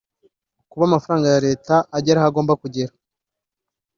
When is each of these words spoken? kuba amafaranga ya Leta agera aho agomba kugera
kuba 0.69 0.83
amafaranga 0.89 1.25
ya 1.33 1.43
Leta 1.47 1.75
agera 1.97 2.17
aho 2.19 2.27
agomba 2.29 2.59
kugera 2.61 2.91